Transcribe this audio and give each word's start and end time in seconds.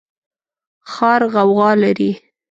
ښار 0.91 1.21
غوغا 1.33 1.71
لري 1.83 2.11